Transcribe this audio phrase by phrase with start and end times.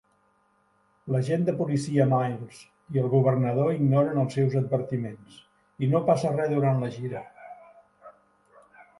[1.15, 2.61] L'agent de policia Mills
[2.95, 5.35] i el governador ignoren els seus advertiments,
[5.85, 7.21] i no passa res durant la gira.